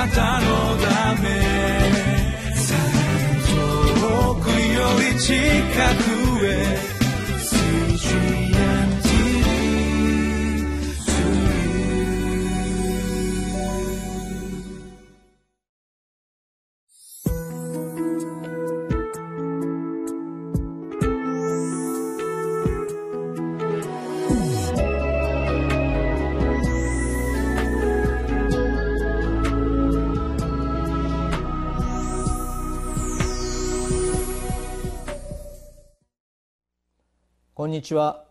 [0.00, 0.46] なたの
[0.78, 1.28] ため。
[4.00, 5.34] 遠くより近
[6.04, 6.09] く。
[37.60, 38.24] こんにちは。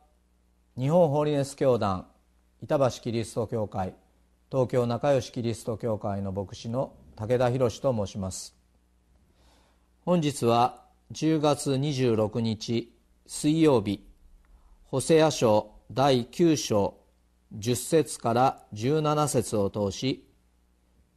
[0.75, 2.07] 日本ホーリネス教団
[2.63, 3.93] 板橋キリスト教会
[4.51, 8.55] 東京仲良しキリスト教会の牧師の武田博と申します。
[10.03, 12.91] 本日は10月26日
[13.27, 14.03] 水曜日
[14.85, 16.97] ホセア書第9章
[17.55, 20.27] 10節から17節を通し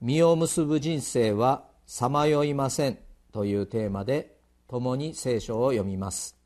[0.03, 2.98] 実を結ぶ人生はさまよいません
[3.33, 4.37] というテーマで
[4.69, 6.42] 共に聖書を読みます。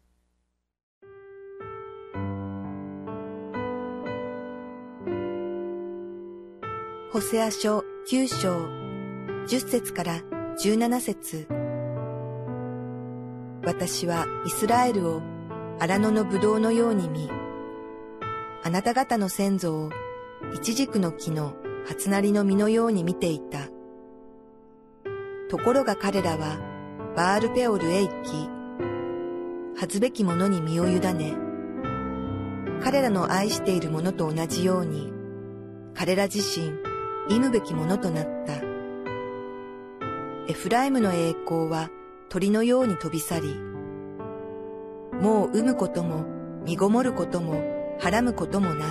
[7.16, 8.66] ホセア書9章
[9.46, 10.20] 10節から
[10.62, 11.48] 17節
[13.64, 15.22] 私はイスラエルを
[15.80, 17.30] 荒野のブドウのように見、
[18.62, 19.90] あなた方の先祖を
[20.54, 21.54] イチジクの木の
[21.86, 23.60] 初なりの実のように見ていた。
[25.48, 26.58] ところが彼らは
[27.16, 28.50] バールペオルへ行き、
[29.80, 31.34] 恥ずべき者に身を委ね、
[32.82, 35.10] 彼らの愛している者と同じように、
[35.94, 36.85] 彼ら自身、
[37.28, 38.54] 忌むべきものとなった。
[40.48, 41.90] エフライムの栄光は
[42.28, 43.54] 鳥のように飛び去り、
[45.20, 46.24] もう産むことも、
[46.64, 47.62] 身ごもることも、
[47.98, 48.88] はらむこともない。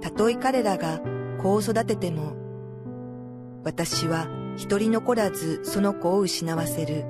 [0.00, 1.00] たとえ彼らが
[1.42, 2.34] 子を育てても、
[3.64, 7.04] 私は一人残らずその子を失わせる。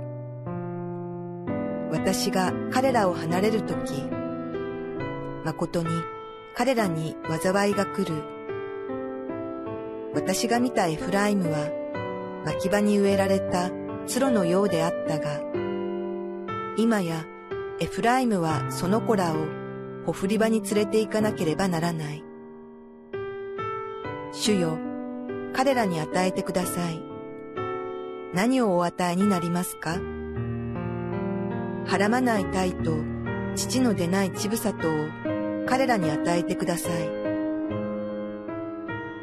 [1.93, 3.93] 私が彼らを離れるとき、
[5.45, 5.89] 誠に
[6.55, 8.36] 彼らに災いが来る。
[10.17, 11.69] 私が見たエフライムは、
[12.47, 13.71] 牧場に植えられた
[14.07, 15.43] 鶴のようであったが、
[16.79, 17.27] 今や
[17.81, 19.37] エフライムはその子らを
[20.07, 22.25] ほふり場に連れて行かなければならない。
[24.33, 24.79] 主よ、
[25.53, 27.03] 彼らに与えてください。
[28.33, 29.99] 何をお与えになりますか？
[31.87, 32.97] はらまない鯛と
[33.55, 34.93] 父の出ない乳房とを
[35.67, 37.26] 彼らに与えてください。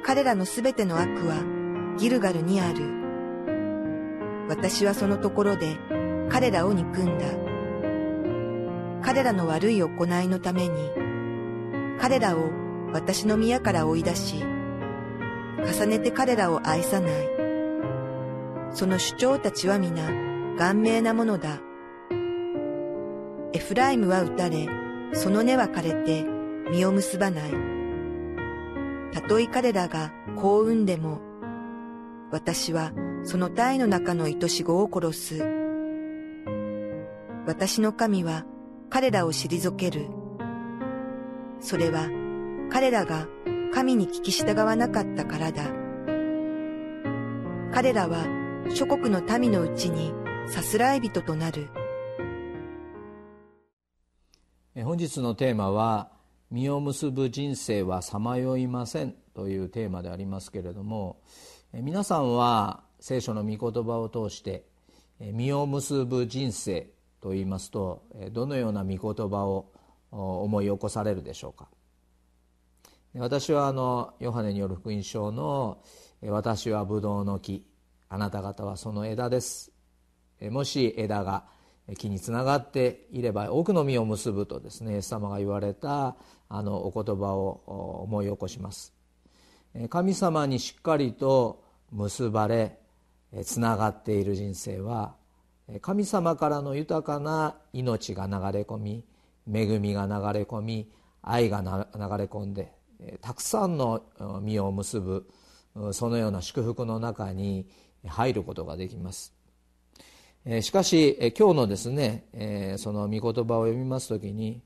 [0.05, 1.43] 彼らのすべての悪は
[1.97, 2.83] ギルガルにある。
[4.49, 5.77] 私はそのところで
[6.29, 7.25] 彼らを憎んだ。
[9.01, 10.91] 彼らの悪い行いのために、
[11.99, 12.49] 彼らを
[12.91, 14.43] 私の宮から追い出し、
[15.65, 17.29] 重ねて彼らを愛さない。
[18.71, 20.09] その主張たちは皆、
[20.57, 21.59] 顔面なものだ。
[23.53, 24.67] エフライムは打たれ、
[25.13, 26.25] その根は枯れて、
[26.71, 27.72] 実を結ばない。
[29.13, 31.21] たとえ彼らが幸運でも、
[32.31, 32.91] 私は
[33.23, 35.45] その体の中の愛し子を殺す。
[37.45, 38.45] 私の神は
[38.89, 40.07] 彼らを退ける。
[41.59, 42.09] それは
[42.71, 43.27] 彼らが
[43.71, 45.63] 神に聞き従わなかったからだ。
[47.71, 48.25] 彼らは
[48.73, 50.13] 諸国の民のうちに
[50.47, 51.69] さすらい人となる。
[54.83, 56.12] 本日のテーマは
[56.53, 61.19] 実を結ぶ人生はさまよいませんというテーマでありますけれども
[61.73, 64.63] 皆さんは聖書の御言葉を通して
[65.19, 69.71] 実を結ぶ人生といいますとどのような御言葉を
[70.11, 71.67] 思い起こされるでしょうか
[73.15, 75.79] 私はあのヨハネによる福音書の
[76.21, 77.65] 「私はブドウの木
[78.09, 79.71] あなた方はその枝です」
[80.51, 81.45] もし枝が
[81.97, 86.15] 木につながっていれば多くの実を結ぶとですねイエス様が言われた
[86.47, 88.93] あのお言葉を思い起こします。
[89.89, 92.77] 神様にしっかりと結ばれ
[93.43, 95.15] つながっている人生は
[95.81, 99.03] 神様からの豊かな命が流れ込み
[99.51, 100.91] 恵みが流れ込み
[101.23, 101.75] 愛が流れ
[102.25, 102.71] 込んで
[103.21, 104.03] たくさんの
[104.41, 105.27] 実を結ぶ
[105.91, 107.67] そのような祝福の中に
[108.05, 109.32] 入ることができます。
[110.61, 114.61] しかし今日のですねその御言葉を読みます時に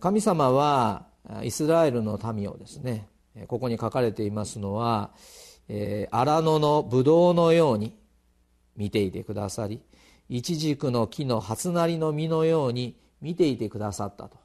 [0.00, 1.06] 神様は
[1.44, 3.06] イスラエルの民をですね
[3.46, 5.12] ここに書かれていますのは
[6.10, 7.96] 荒野のブドウのように
[8.76, 9.80] 見ていてくださり
[10.28, 14.38] イチジクの木の初なりの実のように見ていてくださったと。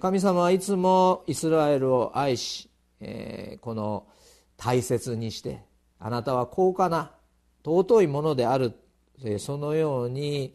[0.00, 2.68] 神様はいつもイスラエルを愛し
[3.62, 4.06] この
[4.58, 5.62] 大切にして
[5.98, 7.12] あなたは高価な
[7.64, 8.74] 尊いものである
[9.38, 10.54] そのように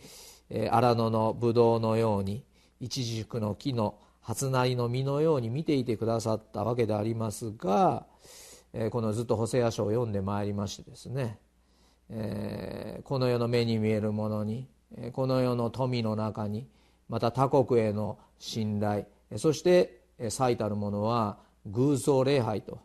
[0.72, 2.44] 荒野のブドウのように
[2.80, 8.06] 一軸の木の初なりの実のように見ていてくださったわけでありますが
[8.92, 11.40] このずっと「補正屋書」を読んでまいりましてですね
[13.04, 14.68] この世の目に見えるものに
[15.14, 16.68] この世の富の中に
[17.08, 19.06] また他国への信頼
[19.38, 22.80] そして最たるものは偶像礼拝と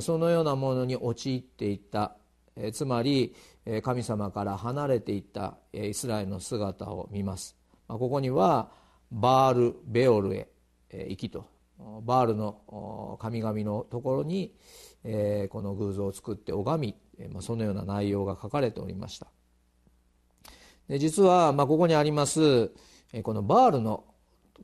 [0.00, 2.16] そのようなものに陥っていった。
[2.72, 3.34] つまり
[3.82, 7.56] 神様から離れていったイスラエルの姿を見ます。
[7.86, 8.70] ここには
[9.10, 10.48] バール・ベオルへ
[10.90, 11.46] 行きと。
[12.02, 14.54] バールの神々のところに
[15.50, 19.26] この偶像を作って拝みそのような内容が書かれておりました。
[20.88, 22.70] で実はここにあります
[23.22, 24.04] このバールの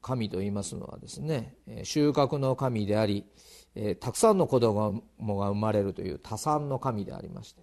[0.01, 3.25] 神といいますのはですね収穫の神であり
[4.01, 7.63] たくさんの子供が生まれるという多産の神でありまして、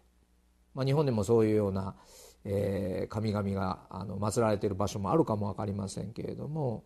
[0.75, 1.95] まあ、日本でもそういうような、
[2.47, 6.83] え神々があの祀られている場所もあるかも分かりませんけれども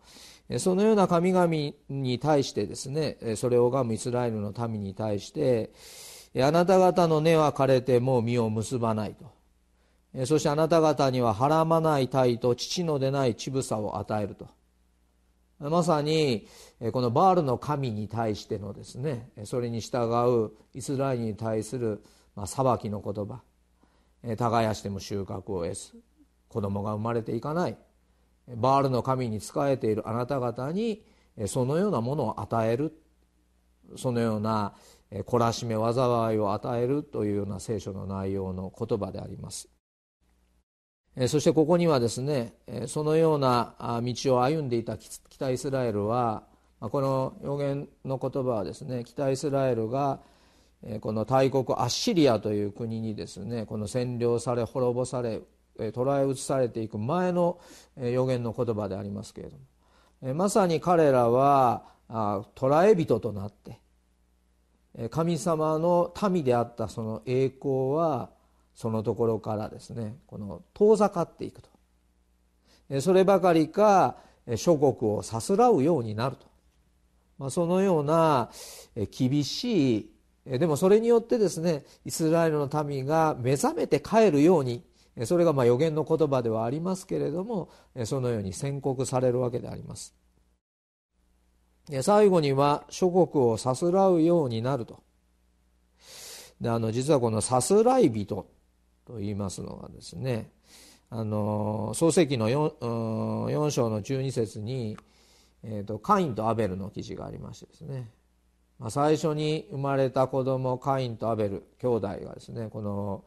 [0.58, 1.46] そのような神々
[1.90, 5.70] に対してですねそれを拝むイスラエルの民に対して
[6.38, 9.40] あなた方の根は枯れてもう実を結ばないと。
[10.26, 14.48] そしてあなた方にははらまない体と父の出ない乳房を与えると。
[15.58, 16.48] まさに
[16.92, 20.08] このバールの神に対してのですねそれに従
[20.46, 22.02] うイスラエルに対する
[22.46, 23.42] 裁きの言葉。
[24.36, 25.92] 耕しても収穫を得ず
[26.48, 27.76] 子供が生まれていかない
[28.48, 31.02] バールの神に仕えているあなた方に
[31.46, 32.92] そのようなものを与える
[33.96, 34.74] そのような
[35.10, 39.68] 懲らしめ災いを与えるというような聖書の内容の言葉であります。
[41.26, 42.54] そしてここにはですね
[42.86, 46.44] そのような道を歩んでいた北イスラエルは
[46.78, 50.20] この予言の言葉はですね北イスラエルが
[51.00, 55.40] この大国アッシリアという国にですねこの占領され滅ぼされ
[55.92, 57.60] 捕らえ移されていく前の
[57.96, 59.56] 予言の言葉でありますけれど
[60.22, 61.84] もまさに彼らは
[62.54, 63.78] 捕らえ人となって
[65.10, 68.30] 神様の民であったその栄光は
[68.74, 71.70] そのところからですねこの遠ざかっていくと。
[73.00, 74.16] そればかりか
[74.56, 76.46] 諸国をさすらうようになると、
[77.38, 78.50] まあ、そのような
[79.16, 80.10] 厳しい
[80.46, 84.82] でもそれによってですねイスラエルの民が目覚めて帰るように
[85.24, 87.70] それがまあ予言の言葉ではありますけれども
[88.04, 90.14] そのように宣告されるわけであります。
[92.02, 95.02] 最後には諸国をさすらうようになると。
[96.60, 98.46] であの実はこのさすらい人
[99.06, 100.50] と言いますのはですね
[101.08, 104.96] あの創世記の 4, 4章の12節に、
[105.64, 108.08] えーと、カインとアベルの記事がありましてですね、
[108.80, 113.24] まあ、最初に生まれた子供カインとアベル兄弟がですねこの、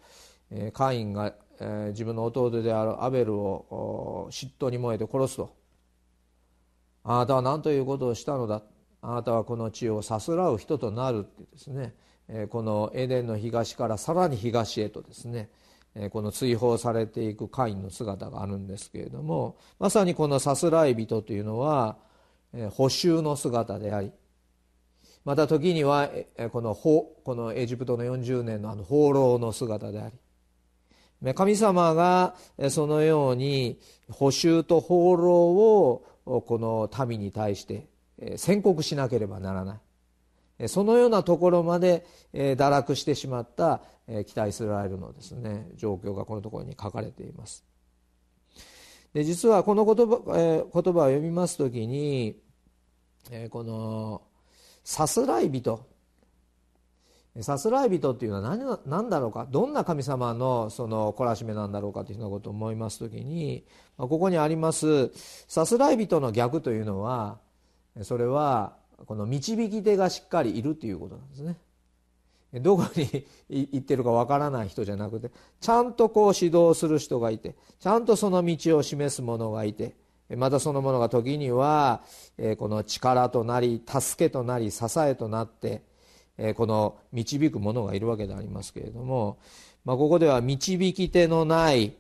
[0.50, 5.56] えー、カインが、えー、自分の弟であるアベルを嫉妬に燃えて殺すと。
[7.04, 8.64] あなたは何ということをしたのだ？
[9.02, 11.94] あなたはこの地をさすらう人となるってですね。
[12.50, 15.50] このエデンの東からさらに東へとですね。
[16.12, 21.98] この追放されていくカインの姿があるんですけれどもまさにこのさすらい人というのは
[22.72, 24.12] 補修の姿であり
[25.26, 26.10] また時には
[26.52, 32.36] このこのエジプトの40年のあの放浪の姿であり神様が
[32.70, 37.88] そのように補修と放浪をこの民に対して
[38.36, 40.68] 宣告しなければならない。
[40.68, 43.82] そのようなところまで堕落してしまった
[44.28, 47.64] 北イスラエルのですね状況がこのところに書かれています。
[49.14, 52.36] で実はこの言葉,、え言葉を読みます時に、
[53.30, 54.24] えこの
[54.84, 55.86] さすらい人。
[57.42, 59.48] さすらい人っていうのは何何だろうか？
[59.50, 63.64] どんな神様のその懲らしめなんだろうかというようなことを思います時に
[63.98, 65.12] ここにあります
[65.48, 67.40] さすらい人の逆というのは
[68.04, 68.74] それは
[69.08, 71.58] この導き手がしっかりいるということなんですね。
[72.62, 79.96] どこに行ってるかわからない人じゃなくてちゃんとこう指導する人がいてちゃんとその道を示す者がいて
[80.36, 82.02] またその者が時には
[82.58, 85.84] この力となり助けとなり支えとなって
[86.56, 89.38] この導く者がいるわけでありますけれども、
[89.86, 91.94] まあ、ここでは導き手のない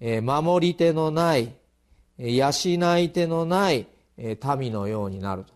[0.00, 1.54] 守り手のない
[2.18, 2.50] 養
[2.98, 5.54] い手のない民のようになると。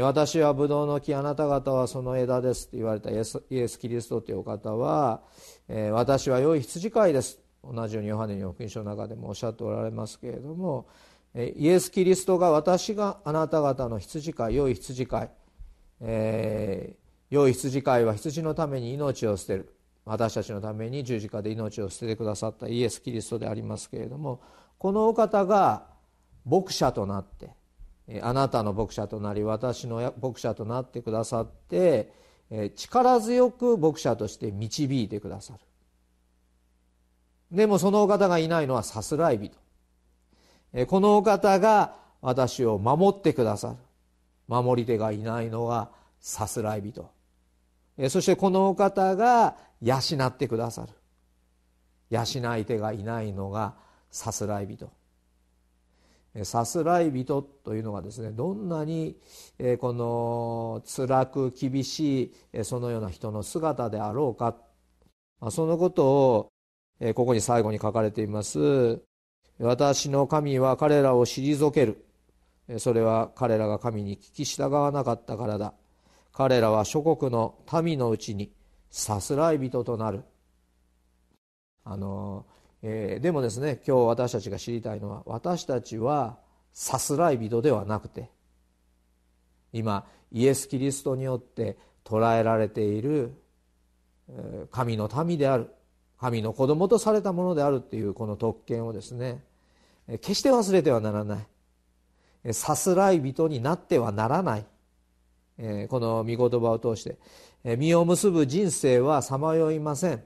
[0.00, 5.20] 私はブドウの木あなた方はその枝ですと言われたイエスイエス・キリストというお方は
[5.92, 7.41] 私は良い羊飼いです。
[7.64, 10.86] 同じようにヨハネの福音書の中でもおっしゃっておられますけれども
[11.34, 15.30] イエス・キリストが私があなた方の羊飼い良い羊飼い、
[16.00, 16.96] え
[17.30, 19.74] 良い羊飼いは羊のために命を捨てる。
[20.04, 24.40] 私たちのために十字架で命を捨ててくださったイエス・キリストでありますけれども
[24.78, 25.86] このお方が
[26.44, 27.50] 牧者となって
[28.20, 32.12] あなたの牧者となり私の牧者となってくださって
[32.74, 35.60] 力強く牧者として導いてくださる。
[37.52, 43.76] でもそのお方がいないのはさすらい人このお方が私を守ってくださる。
[44.48, 45.90] 守り手がいないのは
[46.20, 47.10] さすらい人
[48.08, 50.88] そしてこのお方が養ってくださる。
[52.10, 53.74] 養い手がいないのが
[54.10, 54.90] さすらい人
[56.44, 59.16] さすらい人というのがですねどんなに
[59.78, 64.56] この辛く厳しいそのような人の姿であろうか。
[65.50, 66.51] そのことを
[67.14, 69.02] ここに最後に書かれています。
[69.58, 72.04] 私の神は彼らを退ける。
[72.78, 75.74] それは彼らが神に聞き従わなかったからだ。
[76.32, 78.52] 彼らは諸国の民のうちに
[78.90, 80.22] さすらい人となる。
[81.84, 82.46] あの、
[82.82, 86.38] えー、でもですね今日私たちが知りたいのは私たちは
[86.72, 88.30] さすらい人ではなくて
[89.72, 93.34] 今イエス・キリストによって捉えられている
[94.70, 95.70] 神の民である。
[96.22, 99.42] 神の子供とされたものであるっていうこの特権をですね
[100.06, 101.40] 決して忘れてはならな
[102.44, 102.54] い。
[102.54, 104.64] さすらい人になってはならない。
[105.88, 107.18] この御言葉を通して。
[107.76, 110.22] 実を結ぶ人生はさまよいません。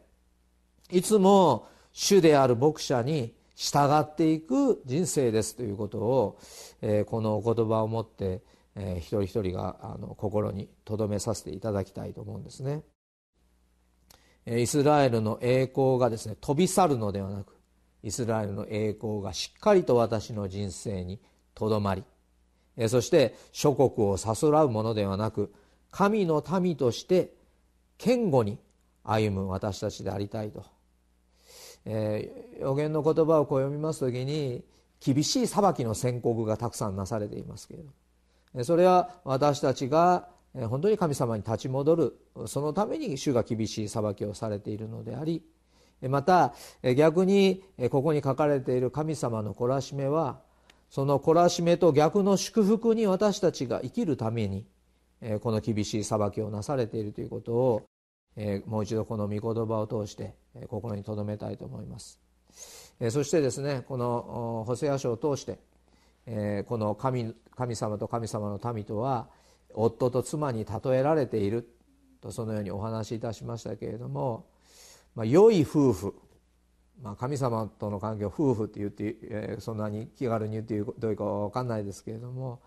[0.91, 6.38] いつも主である牧者に従っていく人生ですということを
[7.07, 8.43] このお言葉をもって
[8.99, 12.83] 一人一人が心に留めさせていただきたいと思うんですね。
[14.47, 17.57] イスラエルの栄光がですね飛び去るのではなく
[18.03, 21.19] イスラエルの栄光がしっかりと私の人生に
[21.55, 22.05] とどまり
[22.88, 25.53] そして諸国をさすらうものではなく
[25.91, 27.33] 神の民として
[27.99, 28.59] 堅固に
[29.03, 30.65] 歩む私たちでありたいと、
[31.87, 34.62] えー、予言の言葉をこう読みます時に
[35.00, 37.81] 厳しい裁きの宣告がたくさんなされていますけれ
[38.55, 40.29] どそれは私たちが
[40.69, 45.43] 本当に神様に立ち戻るそのために主が厳しい裁きをされているのであり
[46.03, 46.55] また
[46.97, 50.41] 逆にここに書かれている神様の懲らしめは
[50.89, 54.67] その懲らしめと逆の祝福に私たちが生きるために
[55.41, 57.83] この厳しい裁きをなされているということを
[58.67, 60.35] もう一度この御言葉を通して
[60.69, 62.21] 心に留めたいと思います。
[63.11, 65.59] そしてですねこのホセア書を通して
[66.65, 69.29] この神神様と神様の民とは
[69.75, 71.69] 夫と妻に例えられている
[72.21, 74.47] とそのようにお話しいたしましたけれども、
[75.15, 76.15] まあ、良い夫婦
[77.03, 82.61] まあ、神様との関係を夫婦って言って、えー、そんなに気軽に言ってどういうか分かんないですけれども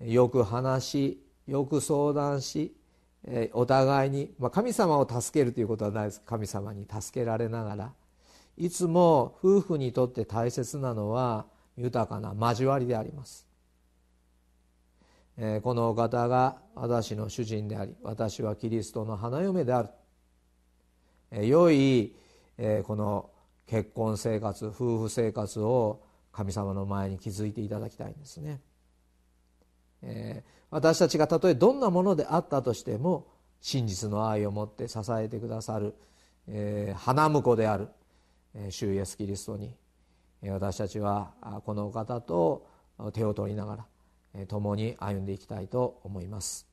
[0.00, 2.76] よく話しよく相談し、
[3.24, 6.20] えー、お互いに、まあ、神様を助けるということはないです。
[6.26, 7.92] 神様に助けられながら。
[8.58, 13.46] いつも夫婦にとって大切なのは豊かな交わりであります、
[15.62, 19.88] このお方が私の主人であり私はキリストの花嫁である、
[21.30, 22.12] え、良い、
[22.82, 23.30] この
[23.68, 26.02] 結婚生活夫婦生活を
[26.32, 28.60] 神様の前に築いていただきたいんですね、
[30.70, 33.28] 私たちがたとえどんなものであったとしても
[33.60, 35.94] 真実の愛を持って支えてくださる、
[36.96, 37.86] 花婿である、
[38.56, 39.72] え、主イエスキリストに
[40.48, 41.30] 私たちは
[41.64, 42.66] このお方と
[43.12, 43.86] 手を取りながら
[44.48, 46.68] 共に歩んでいきたいと思います。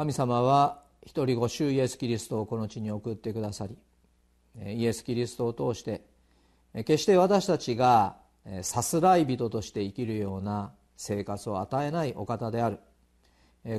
[0.00, 3.76] 神様は一人ご主イエス・キリストをこの地に送ってくださり
[4.66, 6.02] イエス・キリストを通して
[6.74, 8.16] 決して私たちが
[8.62, 12.78] さすらい人として生きるような生活を与えないお方である。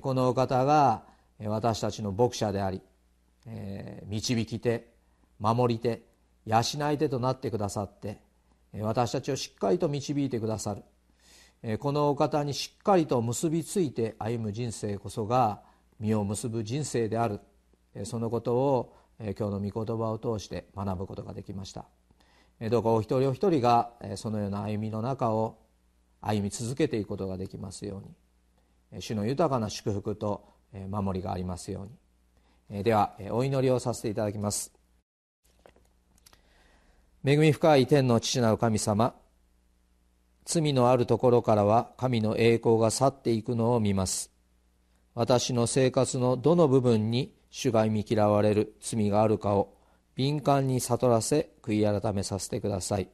[0.01, 1.03] このお方が
[1.43, 2.81] 私たちの牧者であり
[4.05, 4.87] 導き手
[5.39, 6.03] 守り手
[6.45, 6.59] 養
[6.91, 8.19] い手となってくださって
[8.79, 11.77] 私たちをしっかりと導いてくださる。
[11.77, 15.61] このお方にしっかりと結びついて歩む人生こそが
[15.99, 17.39] 実を結ぶ人生である。
[18.03, 21.85] そのことを今日の御言葉を通して学ぶことができました。
[22.69, 25.57] どうかお一人お一人がそのような歩みの中を
[26.21, 28.01] 歩み続けていくことができますよ
[28.91, 29.01] うに。
[29.01, 30.43] 主の豊かな祝福と
[30.89, 31.87] 守りがありますよ
[32.69, 32.83] うに。
[32.83, 34.71] ではお祈りをさせていただきます。
[37.23, 39.13] 恵み深い天の父なる神様
[40.45, 44.31] 罪のあるところからは神の栄光が去っていくのを見ます。
[45.13, 49.75] 私の生活のどの部分に主が見嫌われる罪があるかを
[50.15, 53.09] 敏感に悟らせ悔い改めさせてください。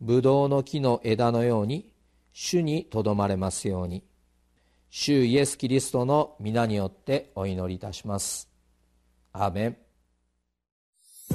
[0.00, 1.88] ブドウの木の枝のように
[2.32, 4.04] 主にとどまれますように。
[4.90, 8.48] 主イエス・キリストの皆によってお祈りいたします。
[9.32, 9.76] アーメン。
[11.30, 11.34] あ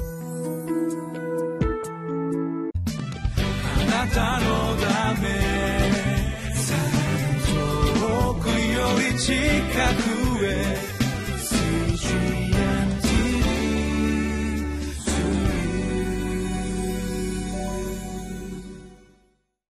[3.84, 5.28] なたのため
[7.48, 8.54] 遠くよ
[9.12, 9.34] り近
[10.38, 10.99] くへ。